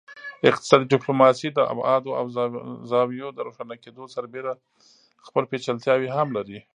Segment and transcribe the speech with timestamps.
[0.49, 2.25] اقتصادي ډیپلوماسي د ابعادو او
[2.91, 4.53] زاویو د روښانه کیدو سربیره
[5.27, 6.59] خپل پیچلتیاوې هم لري